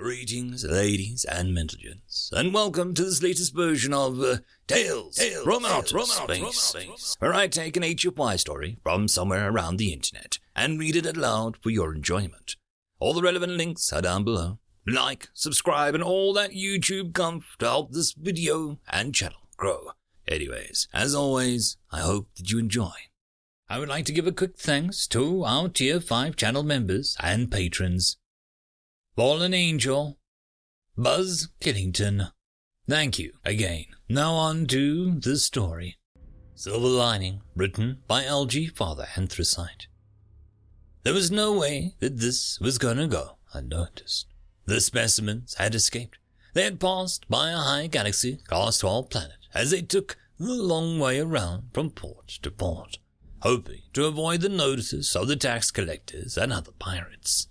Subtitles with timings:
[0.00, 2.00] Greetings, ladies and gentlemen,
[2.32, 7.16] and welcome to this latest version of uh, Tales, Tales from Outer Tales, space, space,
[7.18, 11.58] where I take an HFY story from somewhere around the internet and read it aloud
[11.58, 12.56] for your enjoyment.
[12.98, 14.58] All the relevant links are down below.
[14.86, 19.90] Like, subscribe, and all that YouTube comf to help this video and channel grow.
[20.26, 22.94] Anyways, as always, I hope that you enjoy.
[23.68, 27.52] I would like to give a quick thanks to our Tier 5 channel members and
[27.52, 28.16] patrons.
[29.16, 30.18] Fallen Angel,
[30.96, 32.30] Buzz Killington.
[32.88, 33.86] Thank you again.
[34.08, 35.98] Now on to the story.
[36.54, 39.88] Silver Lining, written by LG Father Anthracite.
[41.02, 44.26] There was no way that this was gonna go unnoticed.
[44.66, 46.18] The specimens had escaped.
[46.54, 51.00] They had passed by a high galaxy class 12 planet as they took the long
[51.00, 52.98] way around from port to port,
[53.40, 57.48] hoping to avoid the notices of the tax collectors and other pirates.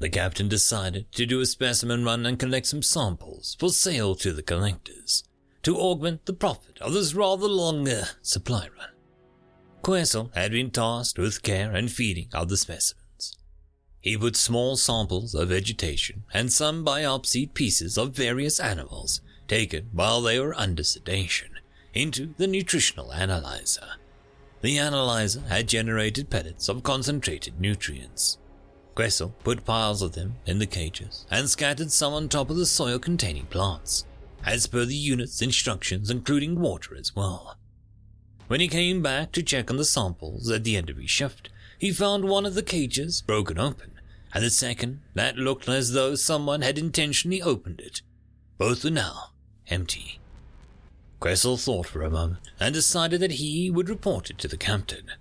[0.00, 4.32] The captain decided to do a specimen run and collect some samples for sale to
[4.32, 5.24] the collectors
[5.62, 8.90] to augment the profit of this rather longer supply run.
[9.82, 13.36] Quessel had been tasked with care and feeding of the specimens.
[14.00, 20.20] He put small samples of vegetation and some biopsied pieces of various animals taken while
[20.20, 21.58] they were under sedation
[21.92, 23.96] into the nutritional analyzer.
[24.60, 28.38] The analyzer had generated pellets of concentrated nutrients.
[28.98, 32.66] Gressel put piles of them in the cages and scattered some on top of the
[32.66, 34.04] soil containing plants,
[34.44, 37.56] as per the unit's instructions, including water as well.
[38.48, 41.48] When he came back to check on the samples at the end of his shift,
[41.78, 43.92] he found one of the cages broken open,
[44.34, 48.02] and the second that looked as though someone had intentionally opened it.
[48.56, 49.30] Both were now
[49.68, 50.18] empty.
[51.20, 55.12] Gressel thought for a moment and decided that he would report it to the captain.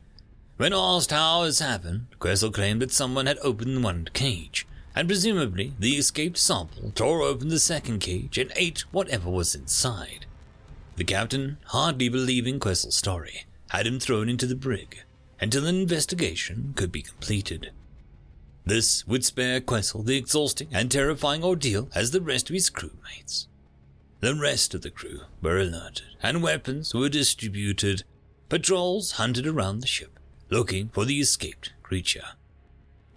[0.58, 5.74] When asked how this happened, Gressel claimed that someone had opened one cage, and presumably
[5.78, 10.26] the escaped sample tore open the second cage and ate whatever was inside.
[10.96, 15.04] The captain, hardly believing Quessel's story, had him thrown into the brig
[15.40, 17.70] until an investigation could be completed.
[18.66, 23.46] This would spare Quessel the exhausting and terrifying ordeal as the rest of his crewmates.
[24.22, 28.04] The rest of the crew were alerted, and weapons were distributed.
[28.50, 30.17] Patrols hunted around the ship,
[30.50, 32.24] looking for the escaped creature.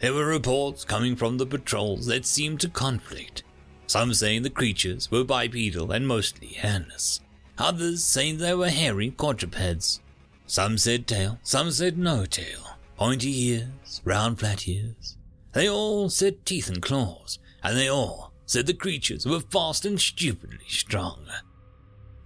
[0.01, 3.43] There were reports coming from the patrols that seemed to conflict,
[3.87, 7.21] some saying the creatures were bipedal and mostly hairless,
[7.59, 10.01] others saying they were hairy quadrupeds.
[10.47, 15.17] Some said tail, some said no tail, pointy ears, round flat ears.
[15.53, 20.01] They all said teeth and claws, and they all said the creatures were fast and
[20.01, 21.27] stupidly strong.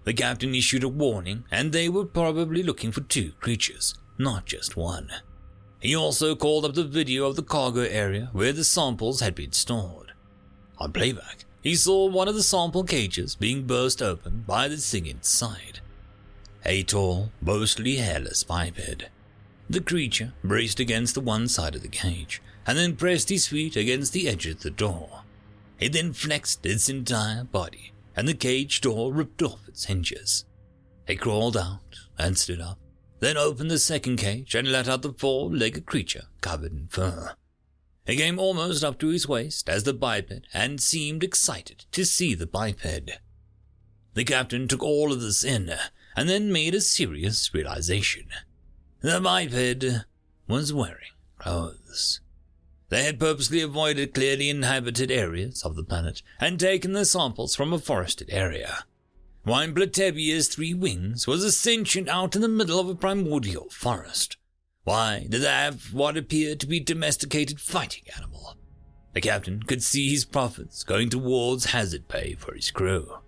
[0.04, 4.76] The captain issued a warning, and they were probably looking for two creatures, not just
[4.76, 5.10] one.
[5.80, 9.52] He also called up the video of the cargo area where the samples had been
[9.52, 10.12] stored.
[10.78, 15.06] On playback, he saw one of the sample cages being burst open by the thing
[15.06, 15.80] inside.
[16.64, 19.04] A tall, mostly hairless biped.
[19.68, 23.76] The creature braced against the one side of the cage and then pressed his feet
[23.76, 25.22] against the edge of the door.
[25.78, 30.44] It then flexed its entire body and the cage door ripped off its hinges.
[31.06, 31.80] It crawled out
[32.18, 32.78] and stood up,
[33.24, 37.34] then opened the second cage and let out the four-legged creature covered in fur.
[38.06, 42.34] It came almost up to his waist as the biped and seemed excited to see
[42.34, 43.18] the biped.
[44.12, 45.72] The captain took all of this in
[46.14, 48.26] and then made a serious realization.
[49.00, 50.04] The biped
[50.46, 52.20] was wearing clothes.
[52.90, 57.72] They had purposely avoided clearly inhabited areas of the planet and taken their samples from
[57.72, 58.84] a forested area.
[59.44, 64.38] While Platebia's three wings was ascension out in the middle of a primordial forest.
[64.84, 68.56] Why did they have what appeared to be domesticated fighting animal?
[69.12, 73.18] The captain could see his profits going towards hazard pay for his crew.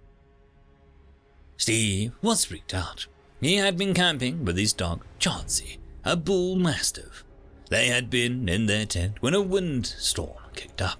[1.58, 3.06] Steve was freaked out.
[3.42, 7.24] He had been camping with his dog, Chauncey, a bull mastiff.
[7.68, 10.98] They had been in their tent when a windstorm kicked up.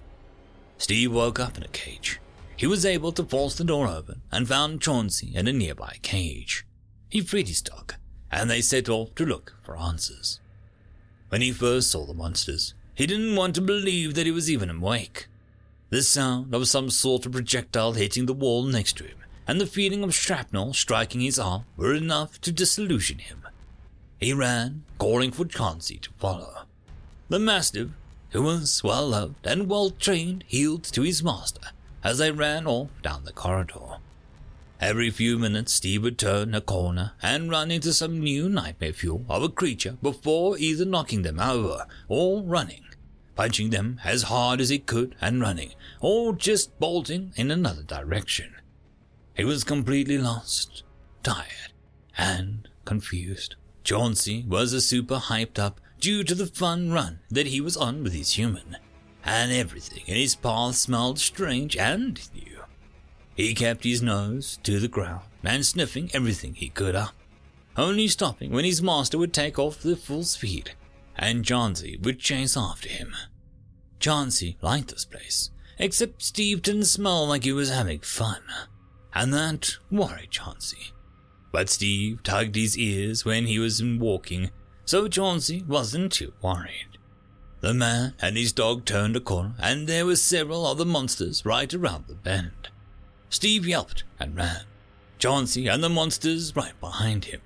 [0.77, 2.19] Steve woke up in a cage.
[2.57, 6.65] He was able to force the door open and found Chauncey in a nearby cage.
[7.09, 7.93] He freed his dog,
[8.31, 10.39] and they set off to look for answers.
[11.29, 14.69] When he first saw the monsters, he didn't want to believe that he was even
[14.69, 15.27] awake.
[15.89, 19.17] The sound of some sort of projectile hitting the wall next to him
[19.47, 23.47] and the feeling of shrapnel striking his arm were enough to disillusion him.
[24.19, 26.63] He ran, calling for Chauncey to follow.
[27.29, 27.89] The mastiff,
[28.31, 31.61] who was well loved and well trained, heeled to his master
[32.03, 33.97] as they ran off down the corridor.
[34.79, 39.25] Every few minutes, Steve would turn a corner and run into some new nightmare fuel
[39.27, 42.83] of a creature before either knocking them over or running.
[43.37, 45.71] punching them as hard as he could and running,
[46.01, 48.53] or just bolting in another direction.
[49.35, 50.83] He was completely lost,
[51.23, 51.71] tired,
[52.17, 53.55] and confused.
[53.83, 58.03] Chauncey was a super hyped up due to the fun run that he was on
[58.03, 58.77] with his human,
[59.27, 62.61] and everything in his path smelled strange and new.
[63.35, 67.13] He kept his nose to the ground and sniffing everything he could up,
[67.75, 70.71] only stopping when his master would take off at full speed,
[71.15, 73.13] and Chauncey would chase after him.
[73.99, 78.41] Chauncey liked this place, except Steve didn't smell like he was having fun,
[79.13, 80.93] and that worried Chauncey.
[81.51, 84.51] But Steve tugged his ears when he was walking,
[84.85, 86.96] so Chauncey wasn't too worried.
[87.59, 91.73] The man and his dog turned a corner, and there were several other monsters right
[91.73, 92.69] around the bend.
[93.29, 94.61] Steve yelped and ran,
[95.17, 97.41] Chauncey and the monsters right behind him.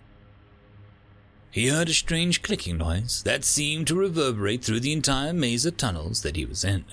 [1.49, 5.77] He heard a strange clicking noise that seemed to reverberate through the entire maze of
[5.77, 6.85] tunnels that he was in.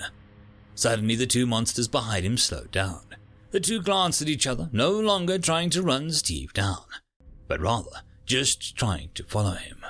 [0.75, 3.03] Suddenly, the two monsters behind him slowed down.
[3.51, 6.85] The two glanced at each other, no longer trying to run Steve down,
[7.47, 9.85] but rather just trying to follow him.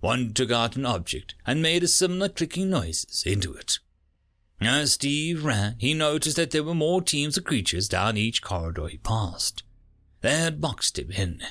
[0.00, 3.78] One took out an object and made a similar clicking noises into it.
[4.60, 8.88] As Steve ran, he noticed that there were more teams of creatures down each corridor
[8.88, 9.62] he passed.
[10.20, 11.42] They had boxed him in.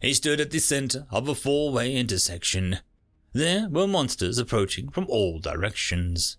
[0.00, 2.78] He stood at the center of a four-way intersection.
[3.32, 6.36] There were monsters approaching from all directions.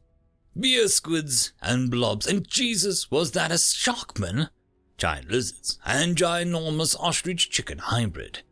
[0.59, 4.49] Beer squids and blobs, and Jesus, was that a sharkman?
[4.97, 8.43] Giant lizards and ginormous ostrich chicken hybrid.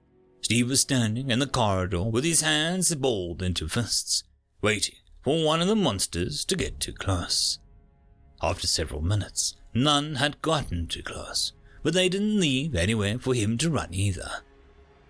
[0.51, 4.25] Steve was standing in the corridor with his hands balled into fists,
[4.61, 7.57] waiting for one of the monsters to get too close.
[8.41, 11.53] After several minutes, none had gotten too close,
[11.83, 14.29] but they didn't leave anywhere for him to run either.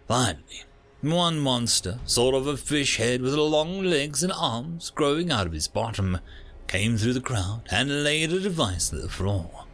[0.08, 0.66] Finally,
[1.02, 5.54] one monster, sort of a fish head with long legs and arms growing out of
[5.54, 6.20] his bottom,
[6.68, 9.66] came through the crowd and laid a device on the floor.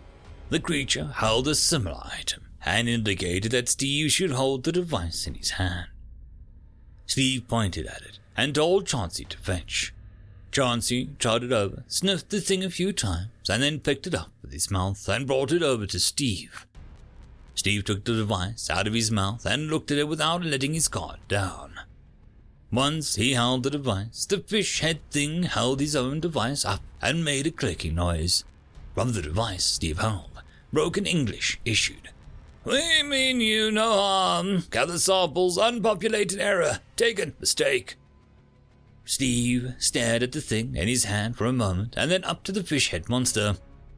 [0.50, 5.36] The creature held a similar item and indicated that Steve should hold the device in
[5.36, 5.88] his hand.
[7.06, 9.94] Steve pointed at it and told Chauncey to fetch.
[10.52, 14.52] Chauncey trotted over, sniffed the thing a few times, and then picked it up with
[14.52, 16.66] his mouth and brought it over to Steve.
[17.56, 20.88] Steve took the device out of his mouth and looked at it without letting his
[20.88, 21.80] guard down.
[22.72, 27.24] Once he held the device, the fish head thing held his own device up and
[27.24, 28.44] made a clicking noise.
[28.94, 30.42] From the device Steve held,
[30.74, 32.10] broken English issued.
[32.68, 34.66] We mean you no harm.
[34.72, 36.82] Gather samples, unpopulated error.
[36.98, 37.96] Taken, mistake.
[39.06, 42.52] Steve stared at the thing in his hand for a moment and then up to
[42.52, 43.56] the fish head monster.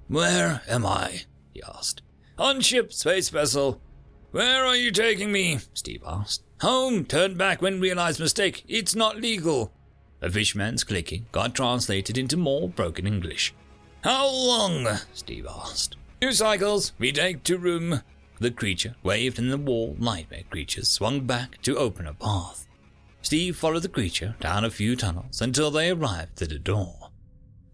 [0.07, 1.23] Where am I?
[1.51, 2.03] he asked.
[2.37, 3.81] On ship, space vessel.
[4.29, 5.61] Where are you taking me?
[5.73, 6.43] Steve asked.
[6.61, 7.05] Home.
[7.05, 8.63] Turned back when realized mistake.
[8.67, 9.73] It's not legal.
[10.19, 13.51] The fishman's clicking got translated into more broken English.
[14.03, 14.87] How long?
[15.15, 15.95] Steve asked.
[16.21, 16.93] Two cycles.
[16.99, 18.01] We take to room.
[18.39, 22.67] The creature waved and the wall nightmare creature swung back to open a path.
[23.21, 27.09] Steve followed the creature down a few tunnels until they arrived at a door.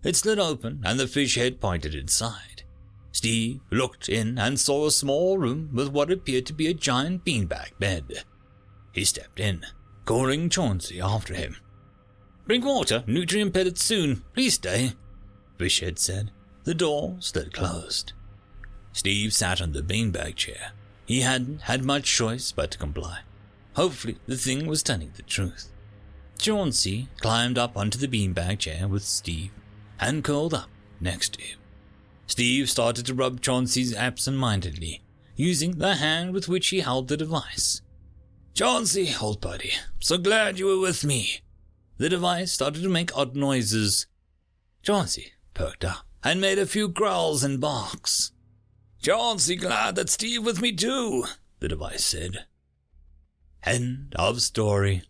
[0.04, 2.64] It slid open and the fish head pointed inside.
[3.12, 7.24] Steve looked in and saw a small room with what appeared to be a giant
[7.24, 8.24] beanbag bed.
[8.92, 9.66] He stepped in,
[10.06, 11.58] calling Chauncey after him.
[12.46, 14.24] Bring water, nutrient pellets soon.
[14.34, 14.94] Please stay,
[15.58, 16.32] Fishhead said.
[16.64, 18.14] The door slid closed.
[18.96, 20.72] Steve sat on the beanbag chair.
[21.06, 23.20] He hadn't had much choice but to comply.
[23.76, 25.70] Hopefully, the thing was telling the truth.
[26.40, 29.52] Chauncey climbed up onto the beanbag chair with Steve
[30.00, 30.70] and curled up
[31.02, 31.60] next to him.
[32.26, 35.02] Steve started to rub Chauncey's absent-mindedly,
[35.36, 37.82] using the hand with which he held the device.
[38.54, 41.42] Chauncey, old buddy, so glad you were with me.
[41.98, 44.08] The device started to make odd noises.
[44.84, 48.32] Chauncey perked up and made a few growls and barks.
[49.06, 51.26] Chauncey glad that Steve with me too,
[51.60, 52.46] the device said.
[53.64, 55.04] End of story.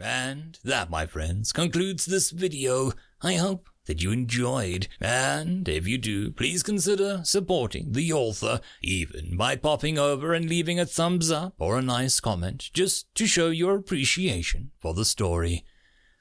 [0.00, 2.92] And that, my friends, concludes this video.
[3.22, 9.36] I hope that you enjoyed, and if you do, please consider supporting the author, even
[9.36, 13.48] by popping over and leaving a thumbs up or a nice comment, just to show
[13.48, 15.64] your appreciation for the story.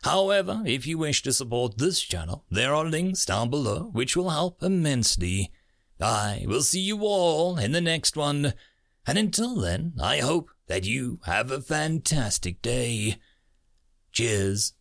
[0.01, 4.31] However, if you wish to support this channel, there are links down below which will
[4.31, 5.51] help immensely.
[6.03, 8.53] I will see you all in the next one,
[9.07, 13.15] and until then, I hope that you have a fantastic day.
[14.11, 14.73] Cheers.